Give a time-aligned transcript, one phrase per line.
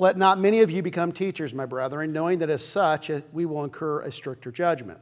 [0.00, 3.44] Let not many of you become teachers, my brethren, knowing that as such uh, we
[3.44, 4.98] will incur a stricter judgment.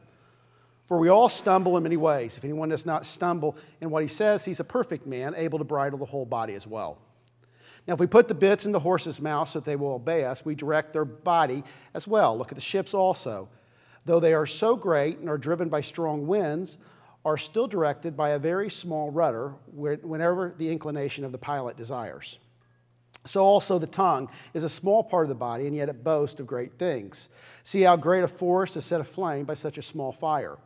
[0.87, 2.37] For we all stumble in many ways.
[2.37, 5.65] If anyone does not stumble in what he says, he's a perfect man, able to
[5.65, 6.99] bridle the whole body as well.
[7.87, 10.25] Now, if we put the bits in the horses' mouths so that they will obey
[10.25, 11.63] us, we direct their body
[11.95, 12.37] as well.
[12.37, 13.49] Look at the ships also.
[14.05, 16.77] Though they are so great and are driven by strong winds,
[17.25, 22.41] are still directed by a very small rudder whenever the inclination of the pilot desires.
[23.25, 26.41] So also the tongue is a small part of the body, and yet it boasts
[26.41, 27.29] of great things.
[27.63, 30.57] See how great a forest is set aflame by such a small fire.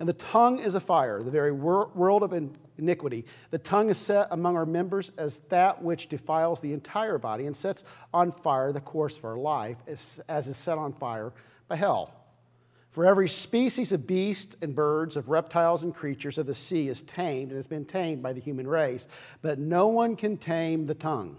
[0.00, 2.32] And the tongue is a fire, the very world of
[2.78, 3.24] iniquity.
[3.50, 7.54] The tongue is set among our members as that which defiles the entire body and
[7.54, 11.32] sets on fire the course of our life, as, is set on fire
[11.68, 12.12] by hell.
[12.90, 17.02] For every species of beasts and birds, of reptiles and creatures of the sea is
[17.02, 19.06] tamed and has been tamed by the human race,
[19.42, 21.38] but no one can tame the tongue.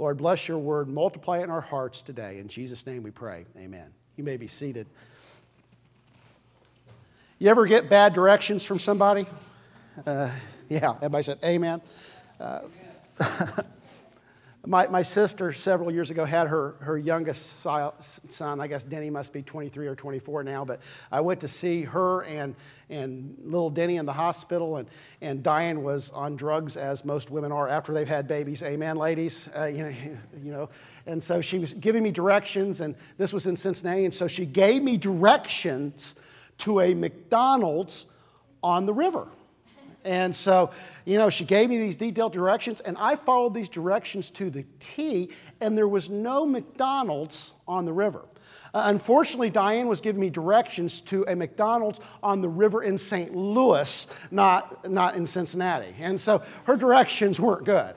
[0.00, 2.38] Lord, bless your word, multiply it in our hearts today.
[2.38, 3.44] In Jesus' name we pray.
[3.58, 3.92] Amen.
[4.16, 4.86] You may be seated.
[7.38, 9.26] You ever get bad directions from somebody?
[10.06, 10.30] Uh,
[10.70, 11.82] yeah, everybody said amen.
[12.40, 12.60] Uh,
[14.66, 19.32] my, my sister several years ago had her, her youngest son, I guess Denny must
[19.32, 20.80] be 23 or 24 now, but
[21.10, 22.54] I went to see her and,
[22.90, 24.88] and little Denny in the hospital, and,
[25.22, 28.62] and Diane was on drugs, as most women are after they've had babies.
[28.62, 29.48] Amen, ladies?
[29.56, 29.88] Uh, you, know,
[30.42, 30.68] you know.
[31.06, 34.44] And so she was giving me directions, and this was in Cincinnati, and so she
[34.44, 36.16] gave me directions
[36.58, 38.06] to a McDonald's
[38.62, 39.26] on the river.
[40.04, 40.70] And so,
[41.04, 44.64] you know, she gave me these detailed directions, and I followed these directions to the
[44.78, 45.30] T,
[45.60, 48.24] and there was no McDonald's on the river.
[48.72, 53.34] Uh, unfortunately, Diane was giving me directions to a McDonald's on the river in St.
[53.34, 55.94] Louis, not, not in Cincinnati.
[55.98, 57.94] And so her directions weren't good.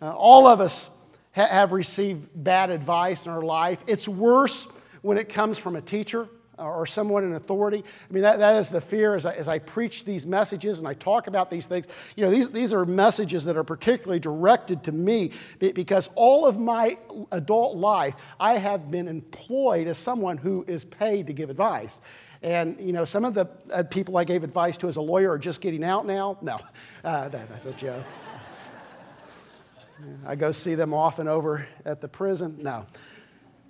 [0.00, 0.98] Uh, all of us
[1.34, 3.84] ha- have received bad advice in our life.
[3.86, 4.66] It's worse
[5.02, 6.28] when it comes from a teacher
[6.58, 7.78] or someone in authority.
[8.08, 10.88] I mean, that, that is the fear as I, as I preach these messages and
[10.88, 11.88] I talk about these things.
[12.16, 16.58] You know, these, these are messages that are particularly directed to me because all of
[16.58, 16.98] my
[17.32, 22.00] adult life, I have been employed as someone who is paid to give advice.
[22.42, 25.30] And, you know, some of the uh, people I gave advice to as a lawyer
[25.30, 26.38] are just getting out now.
[26.42, 26.58] No,
[27.04, 28.04] uh, that, that's a joke.
[30.26, 32.58] I go see them often over at the prison.
[32.60, 32.86] No.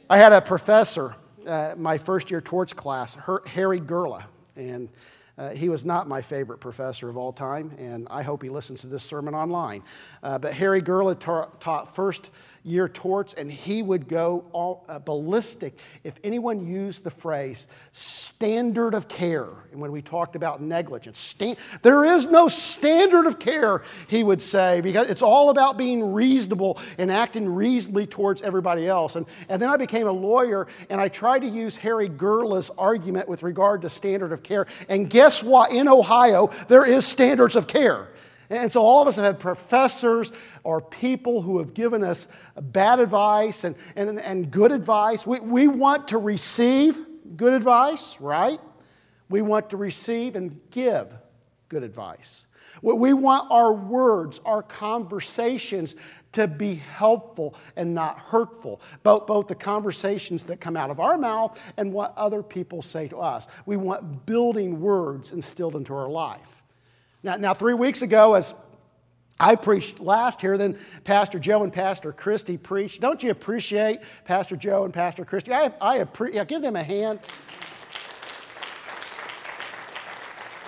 [0.08, 1.14] I had a professor
[1.46, 4.24] uh, my first year torts class, her, Harry Gerla.
[4.56, 4.88] And
[5.36, 8.82] uh, he was not my favorite professor of all time, and I hope he listens
[8.82, 9.82] to this sermon online.
[10.22, 12.30] Uh, but Harry Gerla ta- taught first
[12.64, 18.94] year torts, and he would go all, uh, ballistic if anyone used the phrase standard
[18.94, 19.48] of care.
[19.70, 24.40] And when we talked about negligence, stand, there is no standard of care, he would
[24.40, 29.16] say, because it's all about being reasonable and acting reasonably towards everybody else.
[29.16, 33.28] And, and then I became a lawyer, and I tried to use Harry Gerla's argument
[33.28, 34.66] with regard to standard of care.
[34.88, 35.70] And guess what?
[35.70, 38.08] In Ohio, there is standards of care.
[38.54, 40.32] And so all of us have had professors
[40.62, 42.28] or people who have given us
[42.60, 45.26] bad advice and, and, and good advice.
[45.26, 46.98] We, we want to receive
[47.36, 48.60] good advice, right?
[49.28, 51.12] We want to receive and give
[51.68, 52.46] good advice.
[52.82, 55.96] We want our words, our conversations
[56.32, 61.16] to be helpful and not hurtful, both, both the conversations that come out of our
[61.16, 63.46] mouth and what other people say to us.
[63.64, 66.53] We want building words instilled into our life.
[67.24, 68.54] Now, now three weeks ago, as
[69.40, 73.00] I preached last here, then Pastor Joe and Pastor Christy preached.
[73.00, 75.52] Don't you appreciate Pastor Joe and Pastor Christy?
[75.52, 77.18] I, I appreciate, yeah, give them a hand.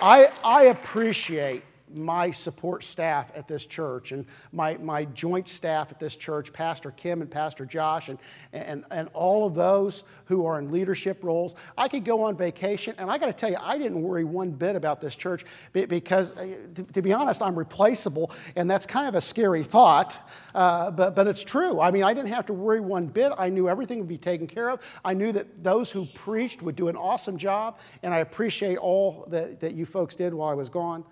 [0.01, 5.99] I, I appreciate my support staff at this church and my, my joint staff at
[5.99, 8.19] this church, Pastor Kim and Pastor Josh, and,
[8.53, 11.55] and, and all of those who are in leadership roles.
[11.77, 14.51] I could go on vacation, and I got to tell you, I didn't worry one
[14.51, 19.07] bit about this church because, uh, to, to be honest, I'm replaceable, and that's kind
[19.07, 21.79] of a scary thought, uh, but, but it's true.
[21.79, 23.31] I mean, I didn't have to worry one bit.
[23.37, 24.81] I knew everything would be taken care of.
[25.05, 29.25] I knew that those who preached would do an awesome job, and I appreciate all
[29.29, 31.05] that, that you folks did while I was gone.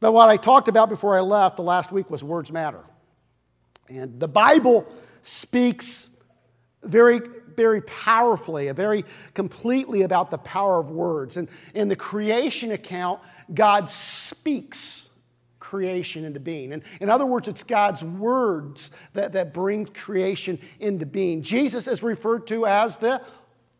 [0.00, 2.82] But what I talked about before I left the last week was words matter.
[3.88, 4.86] And the Bible
[5.22, 6.22] speaks
[6.82, 7.20] very
[7.56, 9.04] very powerfully, very
[9.34, 11.36] completely about the power of words.
[11.36, 13.20] And in the creation account,
[13.52, 15.08] God speaks
[15.58, 16.72] creation into being.
[16.72, 21.42] And in other words, it's God's words that, that bring creation into being.
[21.42, 23.20] Jesus is referred to as the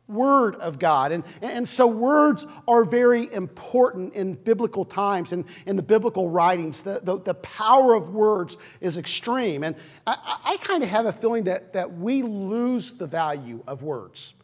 [0.08, 1.11] Word of God.
[1.11, 6.82] And, and so, words are very important in biblical times and in, the biblical writings.
[6.82, 9.64] The, the, the, power of words is extreme.
[9.64, 9.75] And
[10.06, 14.35] I, I kind of have a feeling that, that we lose the value of words.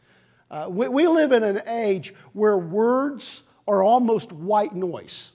[0.51, 5.33] Uh, we, we live in an age where words are almost white noise.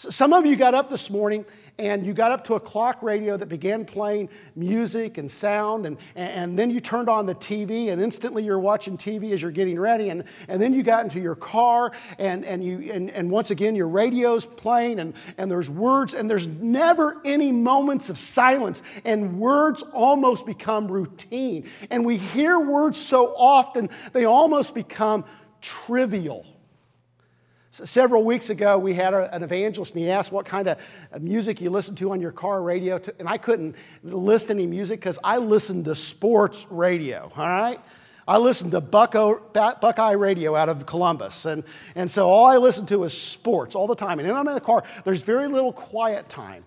[0.00, 1.44] Some of you got up this morning
[1.78, 5.98] and you got up to a clock radio that began playing music and sound, and,
[6.16, 9.78] and then you turned on the TV, and instantly you're watching TV as you're getting
[9.78, 13.50] ready, and, and then you got into your car, and, and, you, and, and once
[13.50, 18.82] again your radio's playing, and, and there's words, and there's never any moments of silence,
[19.04, 21.68] and words almost become routine.
[21.90, 25.26] And we hear words so often, they almost become
[25.60, 26.46] trivial.
[27.72, 30.80] Several weeks ago, we had an evangelist, and he asked what kind of
[31.20, 33.00] music you listen to on your car radio.
[33.20, 37.78] And I couldn't list any music because I listened to sports radio, all right?
[38.26, 41.44] I listened to Bucko, Buckeye Radio out of Columbus.
[41.44, 41.62] And,
[41.94, 44.18] and so all I listen to is sports all the time.
[44.18, 46.64] And when I'm in the car, there's very little quiet time.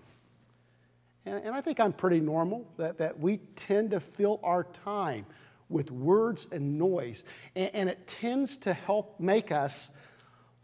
[1.26, 5.26] And, and I think I'm pretty normal that, that we tend to fill our time
[5.68, 7.24] with words and noise.
[7.54, 9.90] And, and it tends to help make us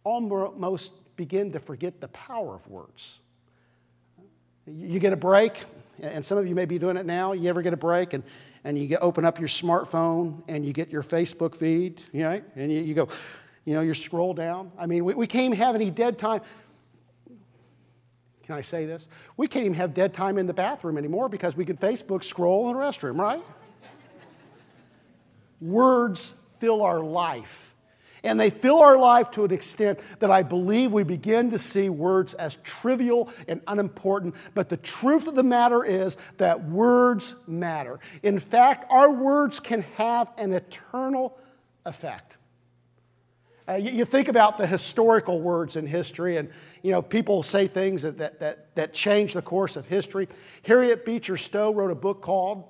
[0.05, 3.21] almost begin to forget the power of words.
[4.67, 5.63] You get a break,
[6.03, 7.33] and some of you may be doing it now.
[7.33, 8.23] You ever get a break and,
[8.65, 12.45] and you get, open up your smartphone and you get your Facebook feed, right?
[12.57, 13.09] And you, you go,
[13.65, 14.73] you know, you scroll down.
[14.79, 16.43] I mean, we, we can't even have any dead time.
[18.43, 19.09] Can I say this?
[19.37, 22.69] We can't even have dead time in the bathroom anymore because we could Facebook scroll
[22.69, 23.43] in the restroom, right?
[25.61, 27.70] Words fill our life.
[28.23, 31.89] And they fill our life to an extent that I believe we begin to see
[31.89, 34.35] words as trivial and unimportant.
[34.55, 37.99] But the truth of the matter is that words matter.
[38.23, 41.39] In fact, our words can have an eternal
[41.85, 42.37] effect.
[43.69, 46.51] Uh, you, you, think about the historical words in history, and
[46.83, 50.27] you know people say things that, that, that, that change the course of history.
[50.67, 52.65] Harriet Beecher Stowe wrote a book called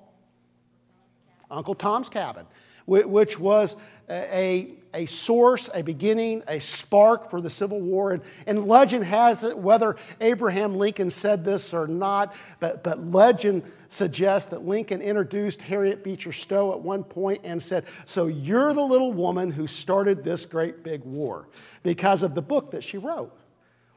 [1.49, 2.45] Uncle Tom's Cabin
[2.91, 3.77] which was
[4.09, 8.11] a, a source, a beginning, a spark for the Civil War.
[8.11, 13.63] And, and legend has it, whether Abraham Lincoln said this or not, but, but legend
[13.87, 18.81] suggests that Lincoln introduced Harriet Beecher Stowe at one point and said, So you're the
[18.81, 21.47] little woman who started this great big war
[21.83, 23.37] because of the book that she wrote.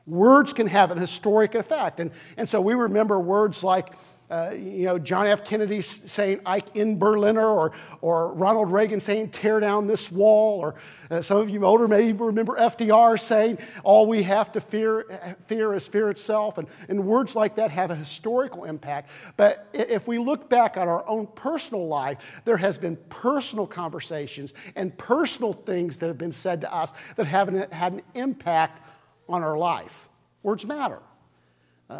[0.07, 1.99] Words can have an historic effect.
[1.99, 3.95] And, and so we remember words like,
[4.31, 5.45] uh, you know, John F.
[5.45, 10.75] Kennedy saying Ike in Berliner, or, or Ronald Reagan saying tear down this wall, or
[11.11, 15.37] uh, some of you older may even remember FDR saying all we have to fear,
[15.47, 16.59] fear is fear itself.
[16.59, 19.11] And, and words like that have a historical impact.
[19.37, 24.55] But if we look back at our own personal life, there has been personal conversations
[24.75, 28.89] and personal things that have been said to us that have had an impact
[29.29, 30.09] on our life.
[30.43, 31.01] Words matter.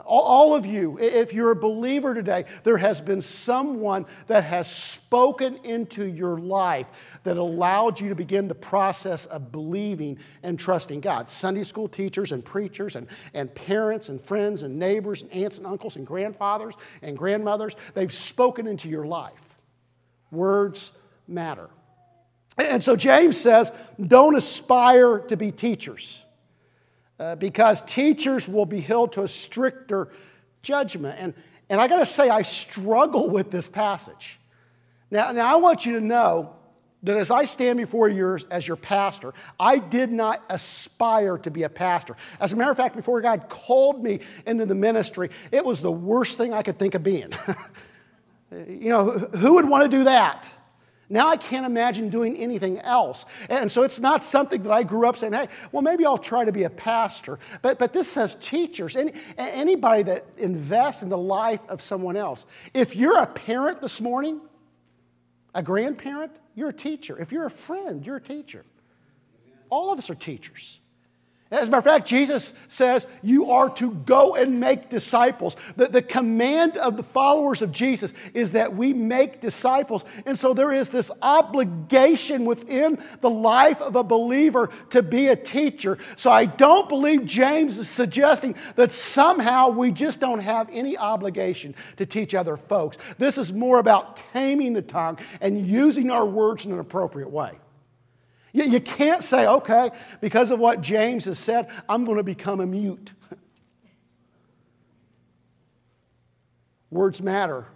[0.07, 5.59] All of you, if you're a believer today, there has been someone that has spoken
[5.65, 11.29] into your life that allowed you to begin the process of believing and trusting God.
[11.31, 15.67] Sunday school teachers and preachers and, and parents and friends and neighbors and aunts and
[15.67, 19.57] uncles and grandfathers and grandmothers, they've spoken into your life.
[20.31, 20.93] Words
[21.29, 21.69] matter.
[22.57, 26.24] And so James says, don't aspire to be teachers
[27.19, 30.11] uh, because teachers will be held to a stricter
[30.63, 31.17] judgment.
[31.19, 31.35] And,
[31.69, 34.39] and I got to say, I struggle with this passage.
[35.11, 36.57] Now, now, I want you to know
[37.05, 41.63] that as I stand before you as your pastor, I did not aspire to be
[41.63, 42.17] a pastor.
[42.41, 45.93] As a matter of fact, before God called me into the ministry, it was the
[45.93, 47.31] worst thing I could think of being.
[48.51, 50.49] you know, who would want to do that?
[51.09, 53.27] Now I can't imagine doing anything else.
[53.51, 56.45] And so it's not something that I grew up saying, hey, well, maybe I'll try
[56.45, 57.39] to be a pastor.
[57.63, 62.47] But, but this says teachers, any, anybody that invests in the life of someone else.
[62.73, 64.41] If you're a parent this morning,
[65.55, 67.21] a grandparent, you're a teacher.
[67.21, 68.65] If you're a friend, you're a teacher.
[69.71, 70.81] All of us are teachers.
[71.55, 75.57] As a matter of fact, Jesus says you are to go and make disciples.
[75.77, 80.05] The, the command of the followers of Jesus is that we make disciples.
[80.27, 85.37] And so there is this obligation within the life of a believer to be a
[85.37, 85.99] teacher.
[86.17, 91.75] So I don't believe James is suggesting that somehow we just don't have any obligation
[91.97, 92.99] to teach other folks.
[93.19, 97.59] This is more about taming the tongue and using our words in an appropriate way.
[98.55, 102.61] You, you can't say, okay, because of what James has said, I'm going to become
[102.61, 103.13] a mute.
[106.91, 107.67] Words matter.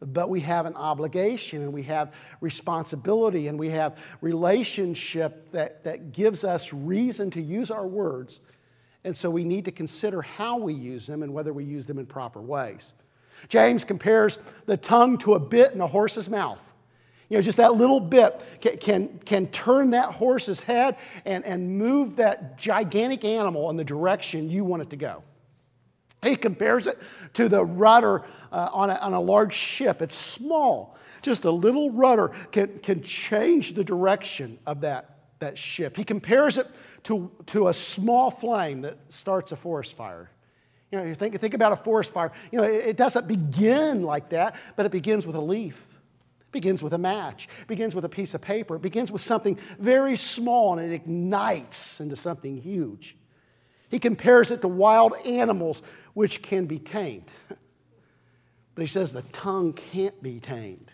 [0.00, 6.12] But we have an obligation and we have responsibility and we have relationship that, that
[6.12, 8.42] gives us reason to use our words.
[9.02, 11.98] And so we need to consider how we use them and whether we use them
[11.98, 12.94] in proper ways.
[13.48, 16.73] James compares the tongue to a bit in a horse's mouth.
[17.34, 21.76] You know, just that little bit can, can, can turn that horse's head and, and
[21.76, 25.24] move that gigantic animal in the direction you want it to go.
[26.22, 26.96] He compares it
[27.32, 28.22] to the rudder
[28.52, 30.00] uh, on, a, on a large ship.
[30.00, 30.96] It's small.
[31.22, 35.96] Just a little rudder can, can change the direction of that, that ship.
[35.96, 36.68] He compares it
[37.02, 40.30] to, to a small flame that starts a forest fire.
[40.92, 42.30] You know, you think, think about a forest fire.
[42.52, 45.88] You know, it, it doesn't begin like that, but it begins with a leaf
[46.54, 50.78] begins with a match, begins with a piece of paper, begins with something very small
[50.78, 53.18] and it ignites into something huge.
[53.90, 55.82] He compares it to wild animals
[56.14, 57.30] which can be tamed.
[58.74, 60.90] But he says the tongue can't be tamed.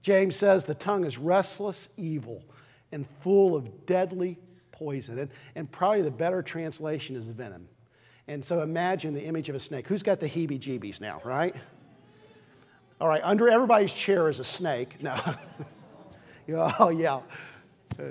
[0.00, 2.44] James says the tongue is restless evil
[2.92, 4.38] and full of deadly
[4.70, 5.18] poison.
[5.18, 7.66] And, and probably the better translation is venom.
[8.28, 9.88] And so imagine the image of a snake.
[9.88, 11.56] Who's got the heebie jeebies now, right?
[13.02, 15.02] All right, under everybody's chair is a snake.
[15.02, 15.20] No.
[16.78, 17.18] oh, yeah.
[17.98, 18.04] Uh,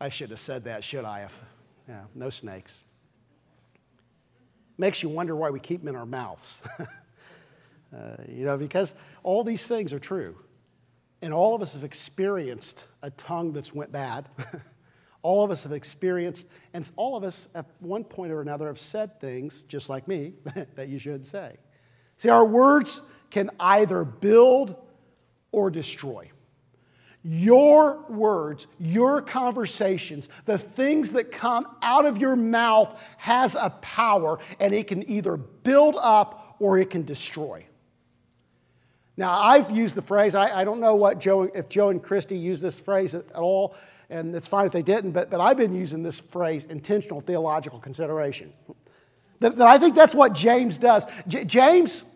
[0.00, 1.28] I should have said that, should I?
[1.88, 2.82] Yeah, no snakes.
[4.78, 6.60] Makes you wonder why we keep them in our mouths.
[6.80, 10.36] uh, you know, because all these things are true.
[11.22, 14.28] And all of us have experienced a tongue that's went bad.
[15.22, 18.80] all of us have experienced, and all of us at one point or another have
[18.80, 20.32] said things, just like me,
[20.74, 21.58] that you should say.
[22.16, 24.76] See, our words can either build
[25.52, 26.30] or destroy.
[27.28, 34.38] Your words, your conversations, the things that come out of your mouth has a power
[34.60, 37.66] and it can either build up or it can destroy.
[39.16, 42.36] Now, I've used the phrase, I, I don't know what Joe, if Joe and Christy
[42.36, 43.74] use this phrase at, at all,
[44.08, 47.80] and it's fine if they didn't, but, but I've been using this phrase, intentional theological
[47.80, 48.52] consideration.
[49.40, 51.06] That, that I think that's what James does.
[51.26, 52.14] J- James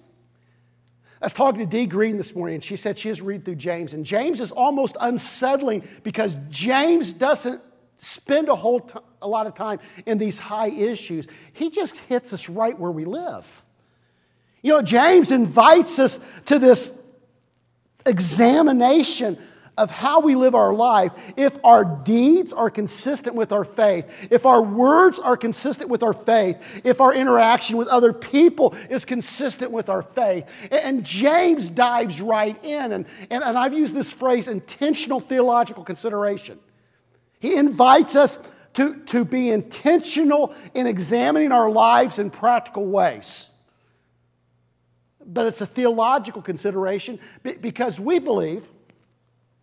[1.20, 3.56] I was talking to Dee Green this morning, and she said she has read through
[3.56, 7.60] James, and James is almost unsettling because James doesn't
[7.96, 11.28] spend a whole t- a lot of time in these high issues.
[11.52, 13.62] He just hits us right where we live.
[14.62, 17.06] You know, James invites us to this
[18.06, 19.36] examination
[19.80, 24.44] of how we live our life, if our deeds are consistent with our faith, if
[24.44, 29.72] our words are consistent with our faith, if our interaction with other people is consistent
[29.72, 30.68] with our faith.
[30.70, 36.58] And James dives right in, and, and, and I've used this phrase intentional theological consideration.
[37.40, 43.48] He invites us to, to be intentional in examining our lives in practical ways.
[45.24, 48.68] But it's a theological consideration because we believe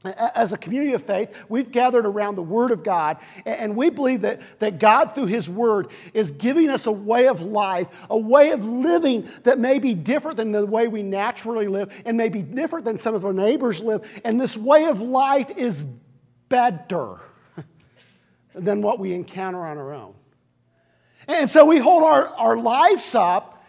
[0.05, 4.21] as a community of faith, we've gathered around the Word of God, and we believe
[4.21, 8.51] that, that God, through His Word, is giving us a way of life, a way
[8.51, 12.41] of living that may be different than the way we naturally live, and may be
[12.41, 14.21] different than some of our neighbors live.
[14.23, 15.83] And this way of life is
[16.47, 17.19] better
[18.53, 20.13] than what we encounter on our own.
[21.27, 23.65] And so we hold our, our lives up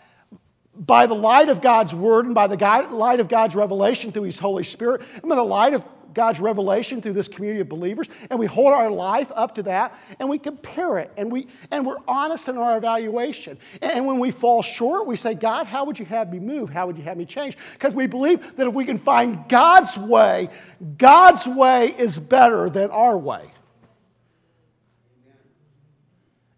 [0.75, 2.57] by the light of God's Word and by the
[2.91, 7.01] light of God's revelation through His Holy Spirit, and by the light of God's revelation
[7.01, 10.37] through this community of believers, and we hold our life up to that, and we
[10.37, 13.57] compare it, and, we, and we're honest in our evaluation.
[13.81, 16.71] And when we fall short, we say, God, how would you have me move?
[16.71, 17.57] How would you have me change?
[17.75, 20.49] Because we believe that if we can find God's way,
[20.97, 23.53] God's way is better than our way.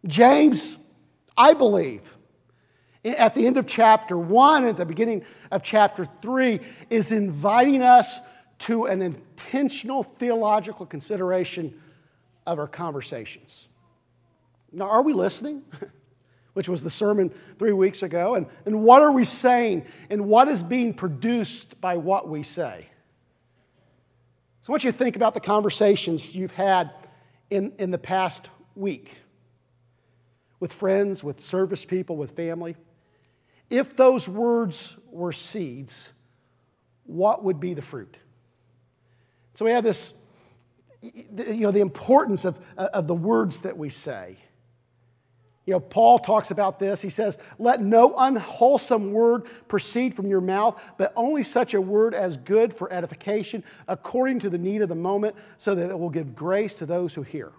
[0.06, 0.82] James,
[1.36, 2.16] I believe,
[3.04, 8.20] at the end of chapter one, at the beginning of chapter three, is inviting us
[8.60, 11.78] to an intentional theological consideration
[12.46, 13.68] of our conversations.
[14.72, 15.62] Now, are we listening?
[16.52, 18.34] Which was the sermon three weeks ago.
[18.34, 19.86] And, and what are we saying?
[20.10, 22.88] And what is being produced by what we say?
[24.60, 26.90] So I want you to think about the conversations you've had
[27.48, 29.16] in, in the past week
[30.58, 32.76] with friends, with service people, with family,
[33.70, 36.12] if those words were seeds,
[37.04, 38.18] what would be the fruit?
[39.54, 40.14] So we have this,
[41.02, 44.36] you know, the importance of, of the words that we say.
[45.66, 47.00] You know, Paul talks about this.
[47.00, 52.14] He says, Let no unwholesome word proceed from your mouth, but only such a word
[52.14, 56.10] as good for edification, according to the need of the moment, so that it will
[56.10, 57.52] give grace to those who hear.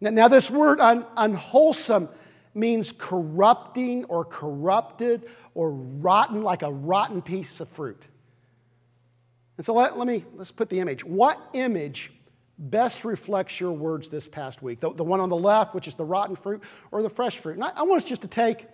[0.00, 2.08] Now, now this word un, unwholesome
[2.54, 8.06] means corrupting or corrupted or rotten, like a rotten piece of fruit.
[9.62, 11.04] And so let, let me, let's put the image.
[11.04, 12.12] What image
[12.58, 14.80] best reflects your words this past week?
[14.80, 17.54] The, the one on the left, which is the rotten fruit, or the fresh fruit?
[17.54, 18.66] And I, I want us just to take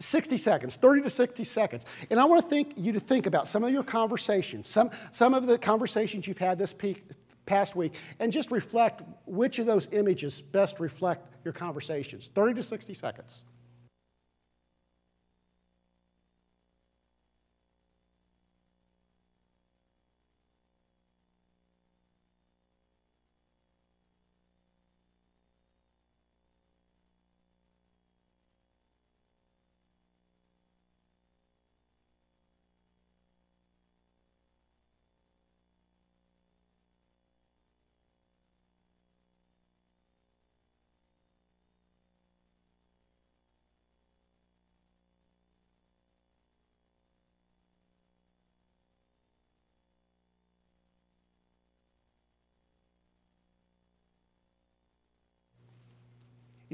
[0.00, 1.86] 60 seconds, 30 to 60 seconds.
[2.10, 5.32] And I want to think you to think about some of your conversations, some, some
[5.32, 7.04] of the conversations you've had this peak,
[7.46, 12.32] past week, and just reflect which of those images best reflect your conversations.
[12.34, 13.44] 30 to 60 seconds.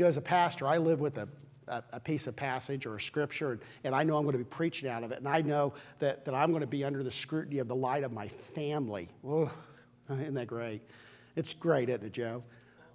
[0.00, 1.28] You know, as a pastor, I live with a,
[1.68, 4.38] a, a piece of passage or a scripture, and, and, I know I'm going to
[4.38, 7.02] be preaching out of it, and I know that, that I'm going to be under
[7.02, 9.10] the scrutiny of the light of my family.
[9.22, 9.52] Oh,
[10.10, 10.80] isn't that great?
[11.36, 12.42] It's great, isn't it, Joe?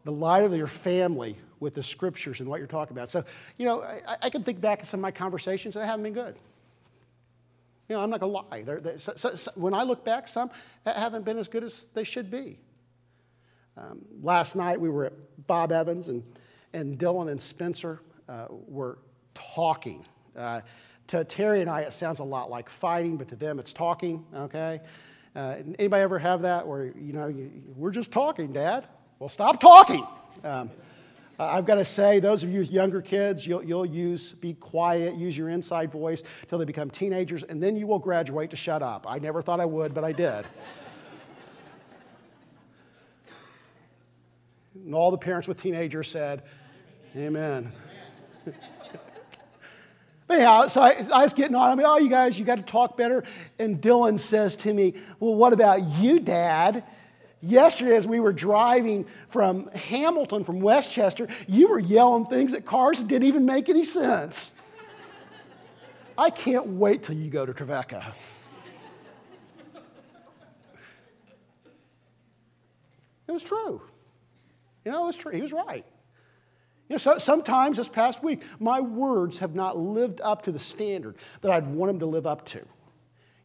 [0.04, 3.12] The light of your family with the scriptures and what you're talking about.
[3.12, 3.24] So,
[3.60, 6.14] you know, I, I can think back to some of my conversations that haven't been
[6.14, 6.36] good.
[7.88, 8.64] You know, I'm not going to lie.
[8.64, 10.50] They're, they're, so, so, so, when I look back, some
[10.84, 12.58] haven't been as good as they should be.
[13.78, 15.14] Um, last night we were at
[15.46, 16.24] Bob Evans, and
[16.76, 19.00] and Dylan and Spencer uh, were
[19.34, 20.06] talking.
[20.36, 20.62] Uh,
[21.08, 24.26] to Terry and I, it sounds a lot like fighting, but to them, it's talking,
[24.36, 24.82] okay?
[25.36, 28.86] Uh, anybody ever have that where, you know, you, we're just talking, Dad?
[29.20, 30.06] Well, stop talking.
[30.44, 30.70] Um,
[31.38, 35.16] I've got to say, those of you with younger kids, you'll, you'll use, be quiet,
[35.16, 38.82] use your inside voice till they become teenagers, and then you will graduate to shut
[38.82, 39.06] up.
[39.08, 40.46] I never thought I would, but I did.
[44.86, 46.44] and all the parents with teenagers said,
[47.16, 47.72] Amen.
[50.30, 51.72] Anyhow, so I, I, was getting on.
[51.72, 53.24] I mean, oh, you guys, you got to talk better.
[53.58, 56.84] And Dylan says to me, Well, what about you, Dad?
[57.42, 63.00] Yesterday, as we were driving from Hamilton, from Westchester, you were yelling things at cars
[63.00, 64.60] that didn't even make any sense.
[66.18, 68.14] I can't wait till you go to Trevecca.
[73.28, 73.82] It was true.
[74.84, 75.32] You know, it was true.
[75.32, 75.86] He was right.
[76.88, 80.60] You know, so, sometimes this past week, my words have not lived up to the
[80.60, 82.62] standard that I'd want them to live up to.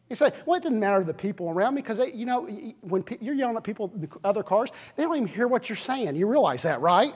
[0.09, 2.45] You say, well, it doesn't matter to the people around me because, you know,
[2.81, 5.75] when pe- you're yelling at people in other cars, they don't even hear what you're
[5.77, 6.15] saying.
[6.17, 7.15] You realize that, right?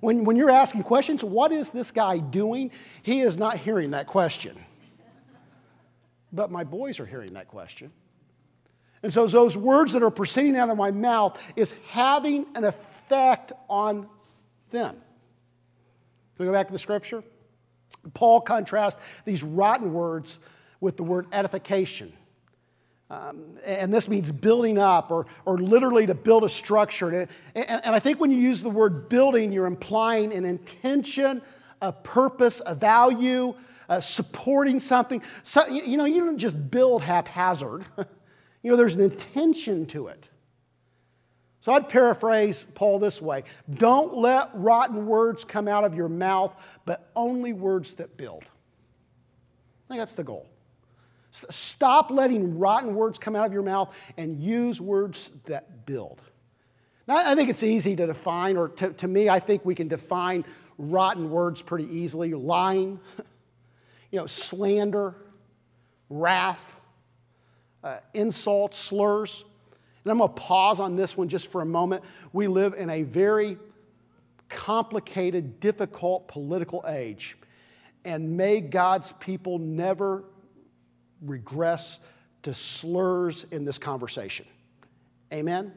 [0.00, 2.72] When, when you're asking questions, what is this guy doing?
[3.02, 4.54] He is not hearing that question.
[6.32, 7.90] But my boys are hearing that question.
[9.02, 13.52] And so those words that are proceeding out of my mouth is having an effect
[13.68, 14.08] on
[14.70, 15.00] them.
[16.40, 17.22] We go back to the scripture?
[18.14, 20.38] Paul contrasts these rotten words
[20.80, 22.14] with the word edification.
[23.10, 27.10] Um, and this means building up or, or literally to build a structure.
[27.10, 31.42] And, and, and I think when you use the word building, you're implying an intention,
[31.82, 33.54] a purpose, a value,
[33.90, 35.22] uh, supporting something.
[35.42, 37.84] So, you know, you don't just build haphazard,
[38.62, 40.29] you know, there's an intention to it.
[41.60, 46.80] So I'd paraphrase Paul this way Don't let rotten words come out of your mouth,
[46.84, 48.44] but only words that build.
[48.44, 50.46] I think that's the goal.
[51.30, 56.20] Stop letting rotten words come out of your mouth and use words that build.
[57.06, 59.88] Now, I think it's easy to define, or to, to me, I think we can
[59.88, 60.44] define
[60.78, 62.98] rotten words pretty easily lying,
[64.10, 65.14] you know, slander,
[66.08, 66.80] wrath,
[67.84, 69.44] uh, insults, slurs.
[70.04, 72.04] And I'm going to pause on this one just for a moment.
[72.32, 73.58] We live in a very
[74.48, 77.36] complicated, difficult political age.
[78.04, 80.24] And may God's people never
[81.20, 82.00] regress
[82.42, 84.46] to slurs in this conversation.
[85.32, 85.72] Amen?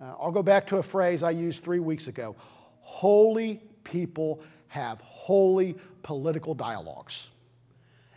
[0.00, 2.36] Uh, I'll go back to a phrase I used three weeks ago
[2.80, 7.30] holy people have holy political dialogues.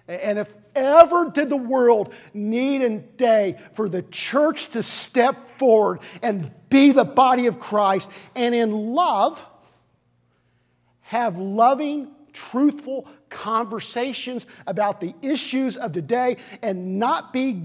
[0.07, 6.01] And if ever did the world need a day for the church to step forward
[6.21, 9.47] and be the body of Christ and in love
[11.01, 17.61] have loving, truthful conversations about the issues of today and not be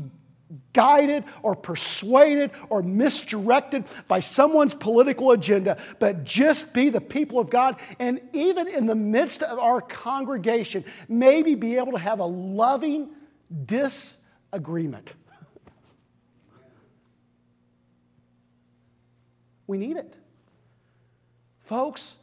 [0.73, 7.51] guided or persuaded or misdirected by someone's political agenda, but just be the people of
[7.51, 7.81] God.
[7.99, 13.11] And even in the midst of our congregation, maybe be able to have a loving
[13.65, 15.13] disagreement.
[19.67, 20.15] We need it.
[21.61, 22.17] Folks,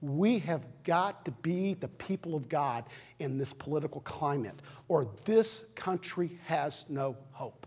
[0.00, 2.84] we have got to be the people of God
[3.18, 7.66] in this political climate, or this country has no hope.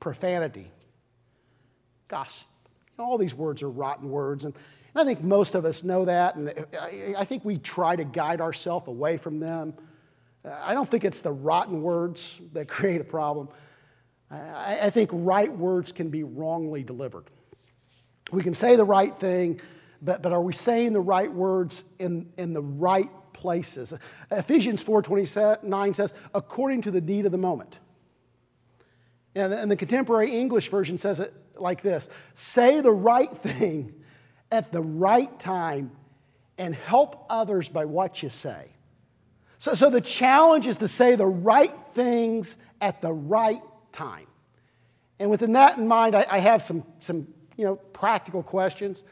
[0.00, 0.70] Profanity,
[2.06, 2.48] gossip,
[2.98, 4.54] all these words are rotten words, and
[4.94, 6.52] I think most of us know that, and
[7.16, 9.74] I think we try to guide ourselves away from them.
[10.64, 13.48] I don't think it's the rotten words that create a problem.
[14.30, 17.24] I think right words can be wrongly delivered.
[18.30, 19.60] We can say the right thing,
[20.02, 23.94] but, but are we saying the right words in, in the right places?
[24.30, 27.78] Ephesians 4.29 says, according to the need of the moment.
[29.34, 33.94] And, and the contemporary English version says it like this Say the right thing
[34.50, 35.92] at the right time
[36.56, 38.72] and help others by what you say.
[39.58, 43.62] So, so the challenge is to say the right things at the right
[43.92, 44.26] time.
[45.18, 47.26] And within that in mind, I, I have some, some
[47.58, 49.04] you know, practical questions.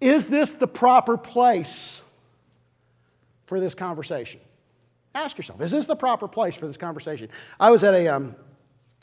[0.00, 2.04] Is this the proper place
[3.46, 4.40] for this conversation?
[5.14, 7.28] Ask yourself, is this the proper place for this conversation?
[7.58, 8.36] I was at a um,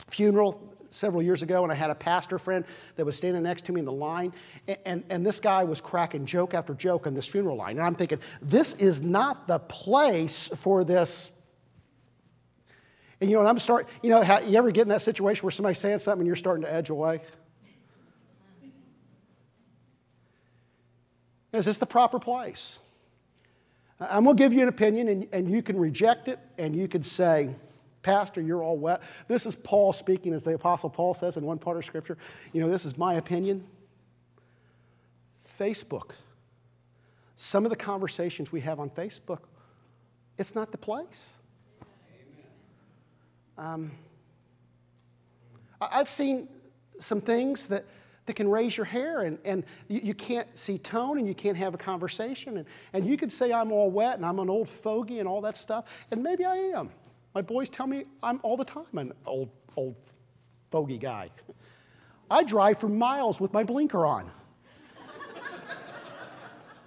[0.08, 2.64] funeral several years ago, and I had a pastor friend
[2.96, 4.32] that was standing next to me in the line,
[4.68, 7.78] and, and, and, this guy was cracking joke after joke on this funeral line.
[7.78, 11.32] And I'm thinking, this is not the place for this.
[13.22, 15.50] And you know, I'm starting, you know, how, you ever get in that situation where
[15.50, 17.22] somebody's saying something and you're starting to edge away?
[21.52, 22.78] Is this the proper place?
[24.00, 26.88] I'm going to give you an opinion, and, and you can reject it, and you
[26.88, 27.54] could say,
[28.02, 29.02] Pastor, you're all wet.
[29.28, 32.18] This is Paul speaking, as the Apostle Paul says in one part of Scripture.
[32.52, 33.64] You know, this is my opinion.
[35.58, 36.12] Facebook.
[37.36, 39.40] Some of the conversations we have on Facebook,
[40.38, 41.34] it's not the place.
[43.58, 43.92] Um,
[45.80, 46.48] I've seen
[46.98, 47.84] some things that
[48.32, 51.58] that can raise your hair and, and you, you, can't see tone and you can't
[51.58, 52.56] have a conversation.
[52.56, 55.42] And, and you could say I'm all wet and I'm an old fogey and all
[55.42, 56.88] that stuff, and maybe I am.
[57.34, 59.96] My boys tell me I'm all the time an old, old
[60.70, 61.28] fogey guy.
[62.30, 64.30] I drive for miles with my blinker on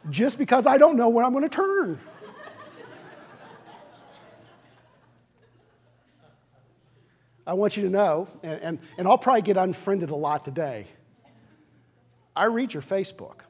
[0.10, 1.99] just because I don't know when I'm going to turn.
[7.45, 10.88] I want you to know, and, and, and I'll probably get unfriended a lot today.
[12.36, 13.41] I read your Facebook,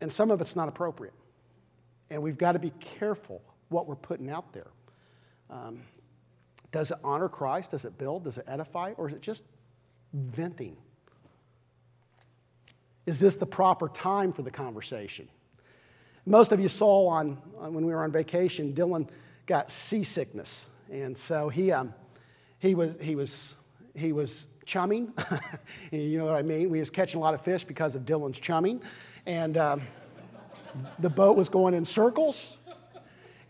[0.00, 1.14] and some of it's not appropriate.
[2.10, 3.40] And we've got to be careful
[3.70, 4.66] what we're putting out there.
[5.48, 5.80] Um,
[6.70, 7.70] does it honor Christ?
[7.70, 8.24] Does it build?
[8.24, 8.92] Does it edify?
[8.96, 9.44] Or is it just
[10.12, 10.76] venting?
[13.06, 15.28] Is this the proper time for the conversation?
[16.24, 19.08] Most of you saw on, on when we were on vacation, Dylan
[19.46, 20.70] got seasickness.
[20.90, 21.94] And so he, um,
[22.58, 23.56] he, was, he, was,
[23.94, 25.12] he was chumming.
[25.92, 26.70] you know what I mean?
[26.70, 28.82] We was catching a lot of fish because of Dylan's chumming.
[29.26, 29.82] And um,
[30.98, 32.56] the boat was going in circles.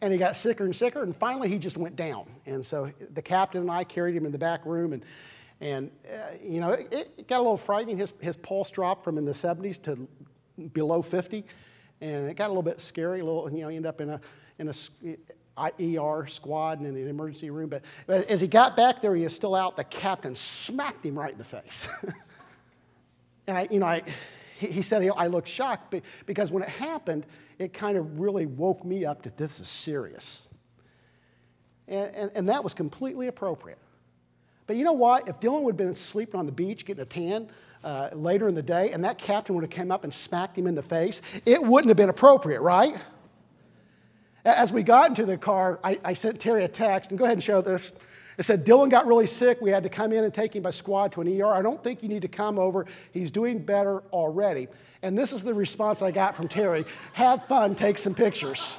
[0.01, 1.01] And he got sicker and sicker.
[1.01, 2.27] And finally, he just went down.
[2.45, 4.95] And so the captain and I carried him in the back room.
[4.95, 5.05] And,
[5.61, 7.99] and uh, you know, it, it, got a little frightening.
[7.99, 10.09] His, his pulse dropped from in the 70s to
[10.73, 11.45] below 50.
[12.01, 13.21] And it got a little bit scary.
[13.21, 14.21] A little, you know, he ended up in a,
[14.59, 14.73] in a
[15.59, 17.69] ER squad and in an emergency room.
[17.69, 19.77] But as he got back there, he is still out.
[19.77, 21.89] The captain smacked him right in the face.
[23.47, 24.03] and I, you know, I,
[24.59, 25.95] he said I looked shocked
[26.27, 27.27] because when it happened,
[27.59, 30.49] it kind of really woke me up that this is serious.
[31.89, 33.79] And, and, and that was completely appropriate.
[34.67, 35.29] But you know what?
[35.29, 37.49] If Dylan would have been sleeping on the beach getting a tan
[37.85, 40.67] uh, later in the day and that captain would have come up and smacked him
[40.67, 42.97] in the face, it wouldn't have been appropriate, right?
[44.45, 47.37] As we got into the car, I, I sent Terry a text, and go ahead
[47.37, 47.93] and show this.
[48.39, 49.61] It said, Dylan got really sick.
[49.61, 51.47] We had to come in and take him by squad to an ER.
[51.47, 52.87] I don't think you need to come over.
[53.13, 54.67] He's doing better already.
[55.03, 58.79] And this is the response I got from Terry Have fun, take some pictures.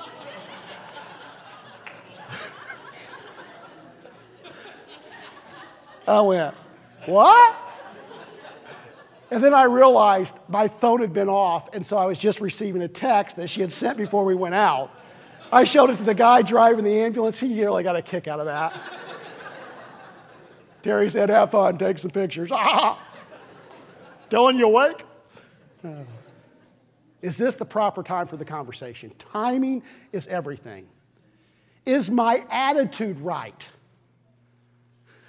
[6.08, 6.56] I went,
[7.06, 7.56] What?
[9.32, 12.82] And then I realized my phone had been off, and so I was just receiving
[12.82, 14.92] a text that she had sent before we went out.
[15.54, 17.40] I showed it to the guy driving the ambulance.
[17.40, 18.74] He nearly got a kick out of that.
[20.82, 22.50] Terry said, Have fun, take some pictures.
[22.56, 23.00] Ah!
[24.32, 25.06] Dylan, you awake?
[27.22, 29.12] Is this the proper time for the conversation?
[29.20, 30.88] Timing is everything.
[31.86, 33.70] Is my attitude right?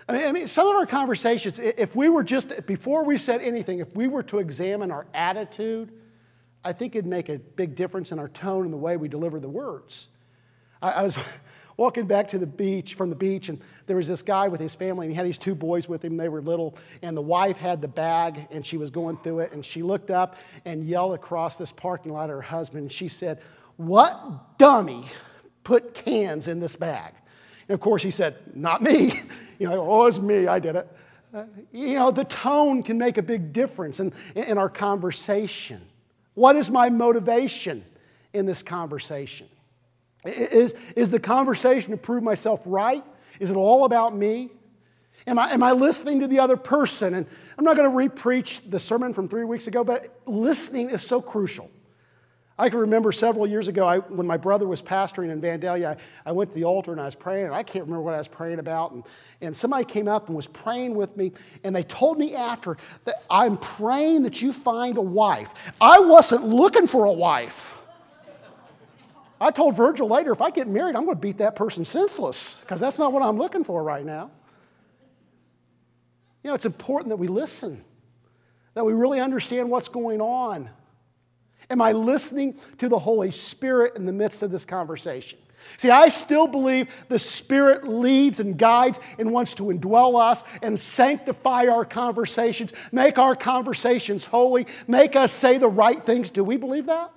[0.08, 3.42] I mean, I mean, some of our conversations, if we were just, before we said
[3.42, 5.92] anything, if we were to examine our attitude,
[6.64, 9.38] I think it'd make a big difference in our tone and the way we deliver
[9.38, 10.08] the words.
[10.84, 11.40] I, I was
[11.76, 14.74] walking back to the beach, from the beach, and there was this guy with his
[14.74, 16.16] family, and he had these two boys with him.
[16.16, 19.52] They were little, and the wife had the bag, and she was going through it,
[19.52, 23.08] and she looked up and yelled across this parking lot at her husband, and she
[23.08, 23.40] said,
[23.76, 25.04] What dummy
[25.64, 27.14] put cans in this bag?
[27.68, 29.12] And of course, he said, Not me.
[29.56, 30.88] You know, oh, it's me, I did it.
[31.32, 35.80] Uh, you know, the tone can make a big difference in, in our conversation.
[36.34, 37.84] What is my motivation
[38.32, 39.46] in this conversation?
[40.24, 43.04] Is, is the conversation to prove myself right?
[43.40, 44.50] Is it all about me?
[45.26, 47.14] Am I, am I listening to the other person?
[47.14, 51.02] And I'm not going to repreach the sermon from three weeks ago, but listening is
[51.02, 51.70] so crucial.
[52.56, 56.30] I can remember several years ago I, when my brother was pastoring in Vandalia, I,
[56.30, 58.18] I, went to the altar and I was praying, and I can't remember what I
[58.18, 58.92] was praying about.
[58.92, 59.02] And,
[59.40, 61.32] and somebody came up and was praying with me,
[61.64, 65.72] and they told me after that I'm praying that you find a wife.
[65.80, 67.76] I wasn't looking for a wife.
[69.40, 72.58] I told Virgil later, if I get married, I'm going to beat that person senseless
[72.60, 74.30] because that's not what I'm looking for right now.
[76.42, 77.82] You know, it's important that we listen,
[78.74, 80.68] that we really understand what's going on.
[81.70, 85.38] Am I listening to the Holy Spirit in the midst of this conversation?
[85.78, 90.78] See, I still believe the Spirit leads and guides and wants to indwell us and
[90.78, 96.28] sanctify our conversations, make our conversations holy, make us say the right things.
[96.28, 97.10] Do we believe that?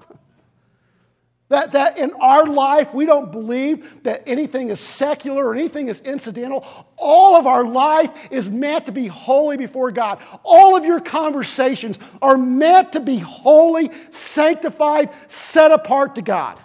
[1.49, 6.01] That, that in our life, we don't believe that anything is secular or anything is
[6.01, 6.65] incidental.
[6.97, 10.21] All of our life is meant to be holy before God.
[10.43, 16.59] All of your conversations are meant to be holy, sanctified, set apart to God.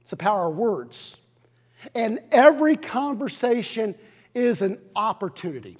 [0.00, 1.18] It's the power of words.
[1.94, 3.94] And every conversation
[4.34, 5.76] is an opportunity.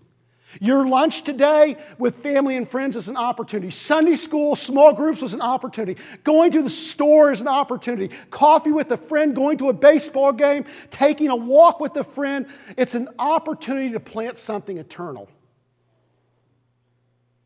[0.60, 3.70] Your lunch today with family and friends is an opportunity.
[3.70, 6.00] Sunday school, small groups was an opportunity.
[6.22, 8.14] Going to the store is an opportunity.
[8.30, 12.46] Coffee with a friend, going to a baseball game, taking a walk with a friend,
[12.76, 15.28] it's an opportunity to plant something eternal.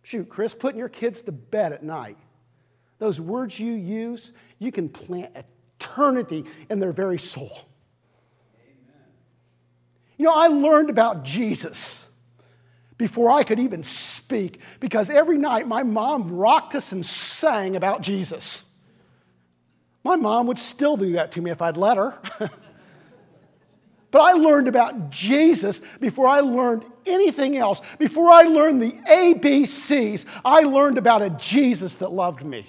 [0.03, 2.17] Shoot, Chris, putting your kids to bed at night,
[2.99, 5.37] those words you use, you can plant
[5.79, 7.69] eternity in their very soul.
[8.57, 9.03] Amen.
[10.17, 12.08] You know, I learned about Jesus
[12.99, 18.03] before I could even speak because every night my mom rocked us and sang about
[18.03, 18.77] Jesus.
[20.05, 22.19] My mom would still do that to me if I'd let her.
[24.11, 27.81] but I learned about Jesus before I learned anything else.
[27.99, 32.67] Before I learned the ABCs, I learned about a Jesus that loved me.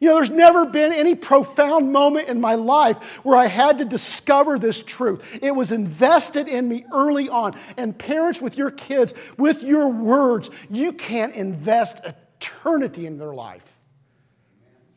[0.00, 3.84] You know, there's never been any profound moment in my life where I had to
[3.84, 5.38] discover this truth.
[5.42, 7.52] It was invested in me early on.
[7.76, 13.76] And parents, with your kids, with your words, you can't invest eternity in their life.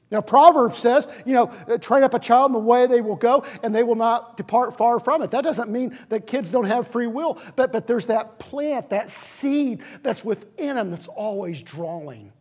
[0.10, 3.16] Now, Proverbs says, you know, uh, train up a child in the way they will
[3.16, 5.32] go, and they will not depart far from it.
[5.32, 9.10] That doesn't mean that kids don't have free will, but, but there's that plant, that
[9.10, 12.32] seed that's within them that's always drawing.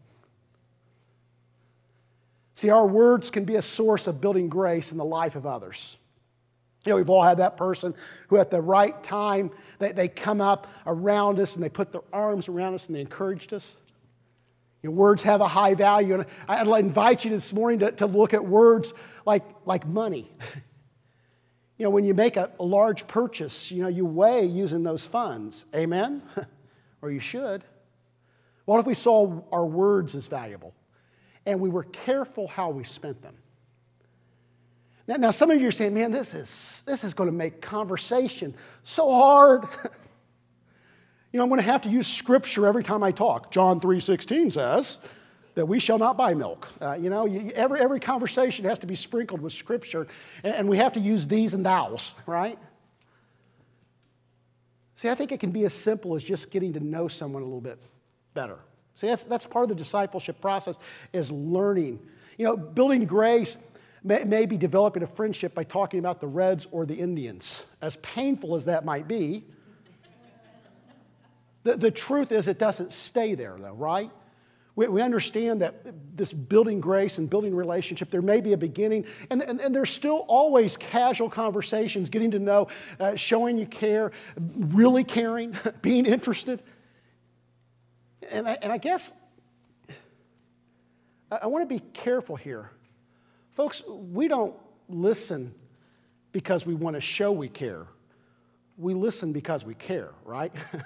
[2.63, 5.99] See, our words can be a source of building grace in the life of others.
[6.87, 7.93] You know, we've all had that person
[8.29, 12.05] who, at the right time, they, they come up around us and they put their
[12.13, 13.77] arms around us and they encouraged us.
[14.81, 16.15] Your words have a high value.
[16.15, 18.95] And I'd invite you this morning to, to look at words
[19.27, 20.31] like, like money.
[21.79, 25.05] You know, when you make a, a large purchase, you know, you weigh using those
[25.05, 25.65] funds.
[25.75, 26.23] Amen?
[27.03, 27.65] or you should.
[28.67, 30.75] What if we saw our words as valuable?
[31.47, 33.35] And we were careful how we spent them.
[35.07, 37.61] Now, now some of you are saying, man, this is, this is going to make
[37.61, 39.65] conversation so hard.
[41.33, 43.51] you know, I'm going to have to use scripture every time I talk.
[43.51, 45.07] John 3.16 says
[45.55, 46.69] that we shall not buy milk.
[46.81, 50.07] Uh, you know, every, every conversation has to be sprinkled with scripture,
[50.45, 52.59] and, and we have to use these and thous, right?
[54.95, 57.45] See, I think it can be as simple as just getting to know someone a
[57.45, 57.79] little bit
[58.35, 58.59] better.
[58.95, 60.79] See, that's, that's part of the discipleship process
[61.13, 62.01] is learning.
[62.39, 63.57] You know, building grace,
[64.05, 67.65] may, be developing a friendship by talking about the Reds or the Indians.
[67.81, 69.45] As painful as that might be,
[71.65, 74.11] the, the truth is it doesn't stay there, though, right?
[74.75, 79.05] We, we understand that this building grace and building relationship, there may be a beginning,
[79.31, 84.13] and, and, and there's still always casual conversations, getting to know, uh, showing you care,
[84.57, 86.63] really caring, being interested.
[88.31, 89.13] And I, and I guess
[91.31, 92.71] I, I want to be careful here.
[93.53, 94.55] Folks, we don't
[94.89, 95.55] listen
[96.33, 97.87] because we want to show we care.
[98.79, 100.53] We listen because we care, right?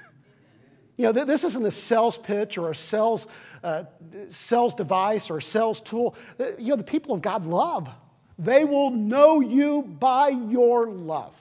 [0.97, 3.27] You know, this isn't a sales pitch or a sales,
[3.63, 3.85] uh,
[4.29, 6.17] sales device or a sales tool.
[6.59, 7.91] You know, the people of God love.
[8.39, 11.39] They will know you by your love.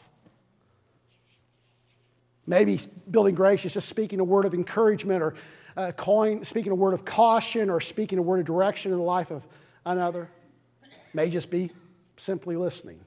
[2.48, 2.80] Maybe
[3.10, 5.34] building grace is just speaking a word of encouragement or
[5.76, 9.04] uh, calling, speaking a word of caution or speaking a word of direction in the
[9.04, 9.48] life of
[9.86, 10.30] another.
[11.14, 11.72] May just be
[12.18, 13.00] simply listening.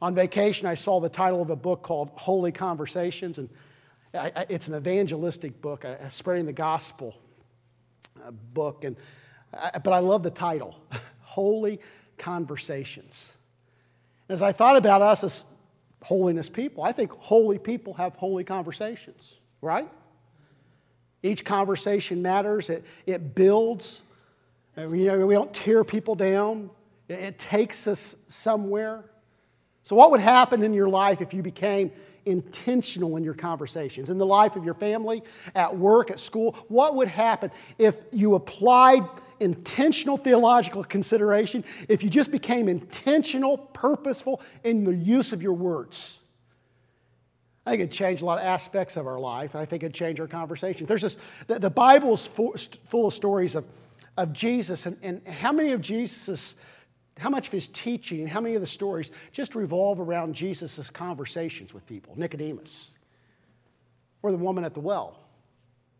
[0.00, 3.48] On vacation, I saw the title of a book called Holy Conversations, and
[4.48, 7.18] it's an evangelistic book, a spreading the gospel
[8.24, 8.96] uh, book, and,
[9.52, 10.78] but I love the title
[11.22, 11.80] Holy
[12.16, 13.36] Conversations.
[14.28, 15.44] As I thought about us as
[16.02, 19.88] holiness people, I think holy people have holy conversations, right?
[21.22, 24.02] Each conversation matters, it, it builds.
[24.76, 26.70] Uh, you know, we don't tear people down,
[27.08, 29.04] it, it takes us somewhere.
[29.82, 31.90] So, what would happen in your life if you became
[32.28, 35.22] intentional in your conversations, in the life of your family,
[35.54, 36.52] at work, at school.
[36.68, 39.02] What would happen if you applied
[39.40, 46.18] intentional theological consideration, if you just became intentional, purposeful in the use of your words?
[47.66, 50.20] I think it'd change a lot of aspects of our life, I think it'd change
[50.20, 50.88] our conversations.
[50.88, 53.66] There's this, the, the Bible's full, full of stories of,
[54.16, 56.54] of Jesus, and, and how many of Jesus'
[57.18, 61.74] how much of his teaching how many of the stories just revolve around Jesus' conversations
[61.74, 62.90] with people, Nicodemus,
[64.22, 65.27] or the woman at the well.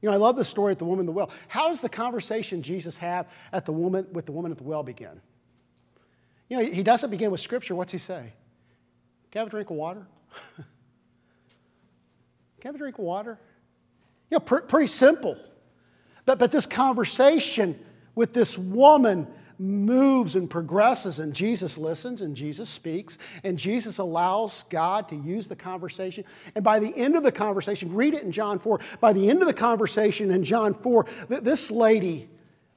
[0.01, 1.31] You know, I love the story at the woman at the well.
[1.49, 4.83] How does the conversation Jesus have at the woman with the woman at the well
[4.83, 5.21] begin?
[6.49, 7.75] You know, he doesn't begin with scripture.
[7.75, 8.33] What's he say?
[9.31, 10.07] Can I have a drink of water?
[10.57, 10.65] Can
[12.65, 13.39] I have a drink of water?
[14.31, 15.37] You know, pr- pretty simple.
[16.25, 17.79] But, but this conversation
[18.15, 19.27] with this woman
[19.59, 25.49] moves and progresses, and Jesus listens and Jesus speaks, and Jesus allows God to use
[25.49, 26.25] the conversation.
[26.55, 29.43] And by the end of the conversation, read it in John 4, by the end
[29.43, 32.29] of the conversation in John 4, this lady,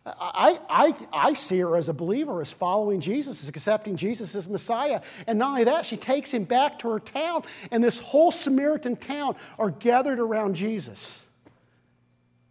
[0.04, 4.48] I, I, I see her as a believer, as following Jesus, as accepting Jesus as
[4.48, 5.02] Messiah.
[5.28, 8.96] And not only that, she takes him back to her town, and this whole Samaritan
[8.96, 11.24] town are gathered around Jesus.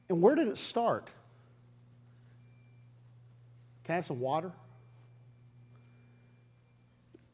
[0.08, 1.08] And where did it start?
[3.84, 4.52] Can I have some water?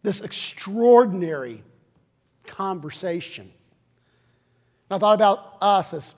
[0.03, 1.63] This extraordinary
[2.47, 3.51] conversation.
[4.91, 6.15] I thought about us as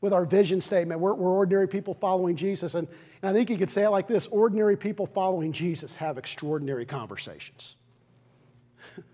[0.00, 1.00] with our vision statement.
[1.00, 2.74] We're, we're ordinary people following Jesus.
[2.74, 2.86] And,
[3.22, 6.86] and I think you could say it like this ordinary people following Jesus have extraordinary
[6.86, 7.76] conversations.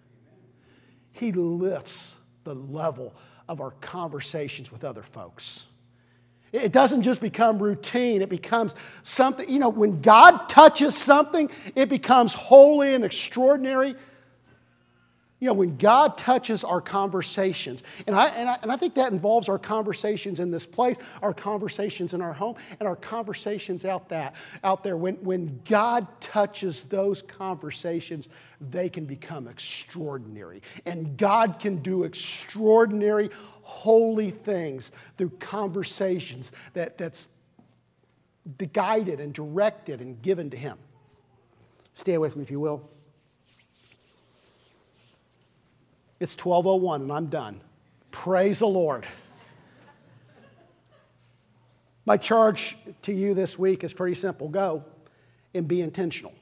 [1.13, 3.15] he lifts the level
[3.49, 5.67] of our conversations with other folks.
[6.55, 9.49] It doesn't just become routine, it becomes something.
[9.49, 13.97] You know, when God touches something, it becomes holy and extraordinary.
[15.45, 19.13] You know, when God touches our conversations, and I, and I, and I think that
[19.13, 24.09] involves our conversations in this place, our conversations in our home, and our conversations out,
[24.09, 24.97] that, out there.
[24.97, 30.63] When, when God touches those conversations, they can become extraordinary.
[30.87, 33.29] And God can do extraordinary,
[33.65, 37.29] holy things through conversations that, that's
[38.73, 40.79] guided and directed and given to Him.
[41.93, 42.94] Stay with me, if you will.
[46.25, 47.61] It's 1201 and I'm done.
[48.11, 49.07] Praise the Lord.
[52.07, 54.87] My charge to you this week is pretty simple go
[55.53, 56.33] and be intentional.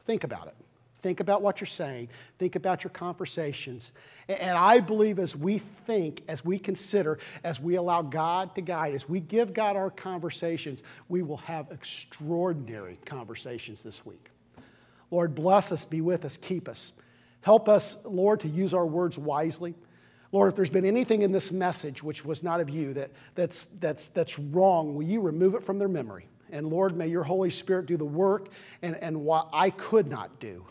[0.00, 0.56] Think about it.
[0.96, 2.08] Think about what you're saying.
[2.38, 3.92] Think about your conversations.
[4.26, 8.94] And I believe as we think, as we consider, as we allow God to guide,
[8.94, 14.28] as we give God our conversations, we will have extraordinary conversations this week.
[15.12, 16.94] Lord, bless us, be with us, keep us.
[17.42, 19.74] Help us, Lord, to use our words wisely.
[20.32, 23.64] Lord, if there's been anything in this message which was not of you that, that's,
[23.64, 26.26] that's, that's wrong, will you remove it from their memory?
[26.52, 28.48] And Lord, may your Holy Spirit do the work
[28.82, 30.66] and, and what I could not do.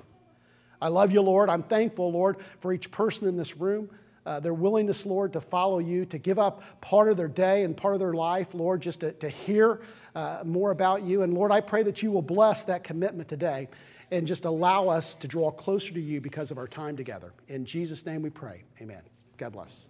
[0.82, 1.50] I love you, Lord.
[1.50, 3.90] I'm thankful, Lord, for each person in this room.
[4.30, 7.76] uh, their willingness, Lord, to follow you, to give up part of their day and
[7.76, 9.82] part of their life, Lord, just to, to hear
[10.14, 11.24] uh, more about you.
[11.24, 13.70] And Lord, I pray that you will bless that commitment today
[14.12, 17.34] and just allow us to draw closer to you because of our time together.
[17.48, 18.64] In Jesus' name we pray.
[18.82, 19.02] Amen.
[19.38, 19.86] God bless.